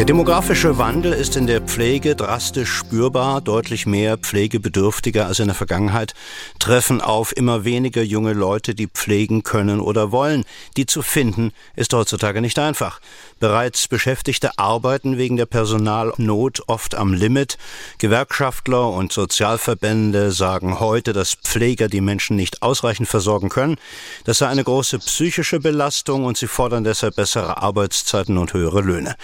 [0.00, 3.42] Der demografische Wandel ist in der Pflege drastisch spürbar.
[3.42, 6.14] Deutlich mehr Pflegebedürftige als in der Vergangenheit
[6.58, 10.46] treffen auf immer weniger junge Leute, die pflegen können oder wollen.
[10.78, 12.98] Die zu finden ist heutzutage nicht einfach.
[13.40, 17.58] Bereits Beschäftigte arbeiten wegen der Personalnot oft am Limit.
[17.98, 23.76] Gewerkschaftler und Sozialverbände sagen heute, dass Pfleger die Menschen nicht ausreichend versorgen können.
[24.24, 29.16] Das sei eine große psychische Belastung und sie fordern deshalb bessere Arbeitszeiten und höhere Löhne.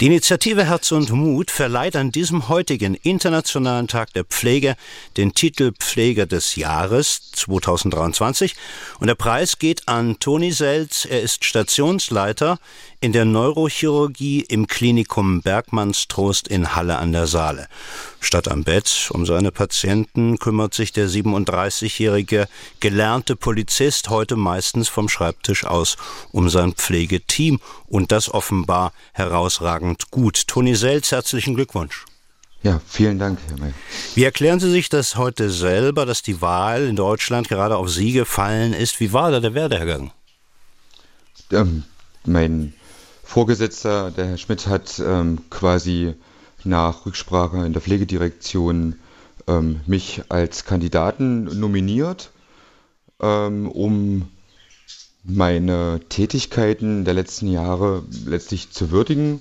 [0.00, 4.74] Die Initiative Herz und Mut verleiht an diesem heutigen Internationalen Tag der Pflege
[5.18, 8.56] den Titel Pfleger des Jahres 2023
[8.98, 11.04] und der Preis geht an Toni Selz.
[11.04, 12.58] Er ist Stationsleiter
[13.00, 17.68] in der Neurochirurgie im Klinikum Bergmannstrost in Halle an der Saale.
[18.26, 22.48] Statt am Bett um seine Patienten kümmert sich der 37-jährige
[22.80, 25.96] gelernte Polizist heute meistens vom Schreibtisch aus
[26.32, 30.48] um sein Pflegeteam und das offenbar herausragend gut.
[30.48, 32.04] Toni Selz, herzlichen Glückwunsch.
[32.64, 33.72] Ja, vielen Dank, Herr May.
[34.16, 38.10] Wie erklären Sie sich das heute selber, dass die Wahl in Deutschland gerade auf Sie
[38.10, 38.98] gefallen ist?
[38.98, 40.10] Wie war da der Werdegang?
[41.52, 41.84] Ähm,
[42.24, 42.74] mein
[43.22, 46.16] Vorgesetzter, der Herr Schmidt, hat ähm, quasi
[46.66, 48.98] nach Rücksprache in der Pflegedirektion
[49.46, 52.30] ähm, mich als Kandidaten nominiert,
[53.20, 54.28] ähm, um
[55.24, 59.40] meine Tätigkeiten der letzten Jahre letztlich zu würdigen.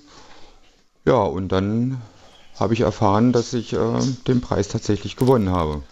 [1.06, 2.02] Ja, und dann
[2.60, 5.84] habe ich erfahren, dass ich äh, den Preis tatsächlich gewonnen habe.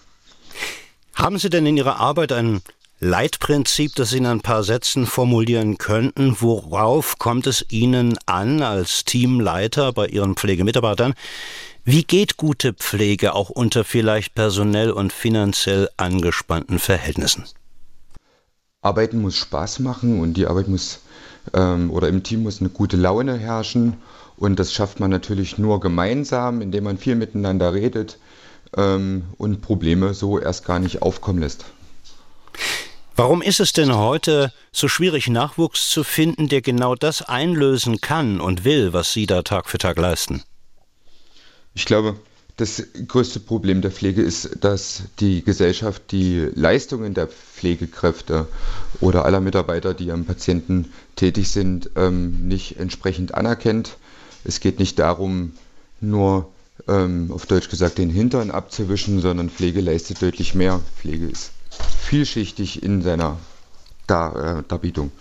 [1.13, 2.61] Haben Sie denn in Ihrer Arbeit ein
[2.99, 6.37] Leitprinzip, das Sie in ein paar Sätzen formulieren könnten.
[6.39, 11.13] Worauf kommt es Ihnen an als Teamleiter bei Ihren Pflegemitarbeitern?
[11.83, 17.43] Wie geht gute Pflege auch unter vielleicht personell und finanziell angespannten Verhältnissen?
[18.81, 20.99] Arbeiten muss Spaß machen und die Arbeit muss
[21.53, 23.97] ähm, oder im Team muss eine gute Laune herrschen.
[24.37, 28.17] Und das schafft man natürlich nur gemeinsam, indem man viel miteinander redet
[28.77, 31.65] ähm, und Probleme so erst gar nicht aufkommen lässt.
[33.15, 38.41] Warum ist es denn heute so schwierig, Nachwuchs zu finden, der genau das einlösen kann
[38.41, 40.41] und will, was Sie da Tag für Tag leisten?
[41.75, 42.15] Ich glaube,
[42.57, 48.47] das größte Problem der Pflege ist, dass die Gesellschaft die Leistungen der Pflegekräfte
[48.99, 53.97] oder aller Mitarbeiter, die am Patienten tätig sind, ähm, nicht entsprechend anerkennt.
[54.43, 55.51] Es geht nicht darum,
[56.01, 56.49] nur
[56.87, 60.81] ähm, auf Deutsch gesagt den Hintern abzuwischen, sondern Pflege leistet deutlich mehr.
[60.99, 61.51] Pflege ist
[62.13, 63.39] vielschichtig in seiner
[64.05, 65.11] Dar äh, Darbietung.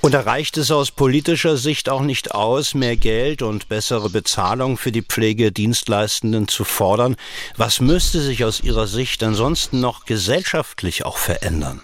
[0.00, 4.78] Und da reicht es aus politischer Sicht auch nicht aus, mehr Geld und bessere Bezahlung
[4.78, 7.16] für die Pflegedienstleistenden zu fordern.
[7.58, 11.82] Was müsste sich aus Ihrer Sicht ansonsten noch gesellschaftlich auch verändern?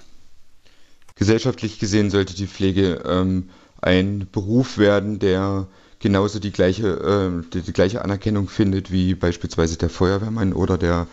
[1.15, 3.50] Gesellschaftlich gesehen sollte die Pflege ähm,
[3.82, 5.66] ein Beruf werden, der
[5.98, 11.06] genauso die gleiche, äh, die, die, gleiche Anerkennung findet wie beispielsweise der Feuerwehrmann oder der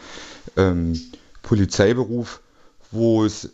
[0.55, 0.97] ähm,
[1.41, 2.39] Polizeiberuf,
[2.93, 3.49] wo es,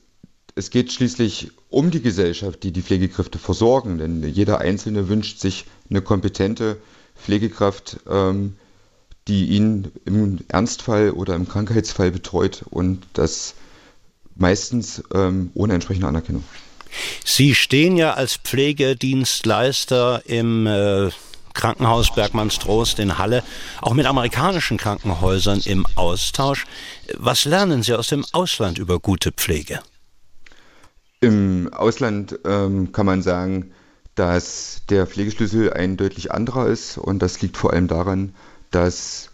[0.56, 5.66] es geht schließlich um die Gesellschaft, die die Pflegekräfte versorgen, denn jeder Einzelne wünscht sich
[5.90, 6.78] eine kompetente
[7.16, 8.56] Pflegekraft, ähm,
[9.28, 13.54] die ihn im Ernstfall oder im Krankheitsfall betreut und das
[14.36, 16.44] meistens ähm, ohne entsprechende Anerkennung.
[17.24, 21.10] Sie stehen ja als Pflegedienstleister im äh
[21.54, 23.44] Krankenhaus Bergmannstrost in Halle,
[23.82, 26.66] auch mit amerikanischen Krankenhäusern im Austausch.
[27.18, 29.80] Was lernen Sie aus dem Ausland über gute Pflege?
[31.22, 33.72] Im Ausland ähm, kann man sagen,
[34.16, 38.34] dass der Pflegeschlüssel ein deutlich anderer ist und das liegt vor allem daran,
[38.72, 39.30] dass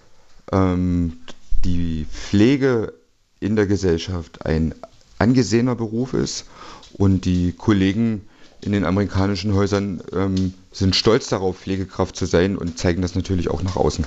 [0.52, 1.20] ähm,
[1.64, 2.94] die Pflege
[3.40, 4.76] in der Gesellschaft ein
[5.18, 6.46] angesehener Beruf ist
[6.94, 8.28] und die Kollegen
[8.66, 13.50] in den amerikanischen Häusern ähm, sind stolz darauf, Pflegekraft zu sein und zeigen das natürlich
[13.50, 14.06] auch nach außen.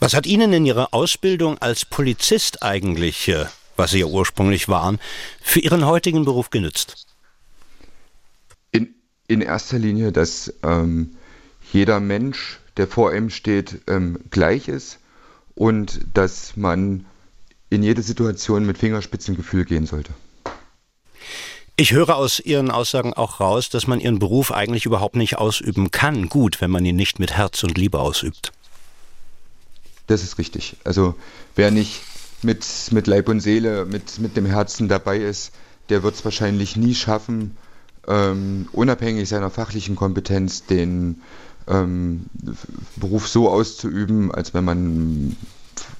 [0.00, 3.46] Was hat Ihnen in Ihrer Ausbildung als Polizist eigentlich, äh,
[3.76, 4.98] was Sie ja ursprünglich waren,
[5.40, 7.06] für Ihren heutigen Beruf genützt?
[8.70, 8.94] In,
[9.26, 11.16] in erster Linie, dass ähm,
[11.72, 14.98] jeder Mensch, der vor ihm steht, ähm, gleich ist
[15.54, 17.04] und dass man
[17.70, 20.12] in jede Situation mit Fingerspitzengefühl gehen sollte.
[21.80, 25.92] Ich höre aus Ihren Aussagen auch raus, dass man Ihren Beruf eigentlich überhaupt nicht ausüben
[25.92, 28.50] kann, gut, wenn man ihn nicht mit Herz und Liebe ausübt.
[30.08, 30.76] Das ist richtig.
[30.82, 31.14] Also
[31.54, 32.02] wer nicht
[32.42, 35.52] mit, mit Leib und Seele, mit, mit dem Herzen dabei ist,
[35.88, 37.56] der wird es wahrscheinlich nie schaffen,
[38.08, 41.22] ähm, unabhängig seiner fachlichen Kompetenz den
[41.68, 42.26] ähm,
[42.96, 45.36] Beruf so auszuüben, als wenn man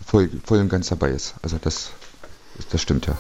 [0.04, 1.34] voll, voll und ganz dabei ist.
[1.40, 1.90] Also das,
[2.70, 3.16] das stimmt ja.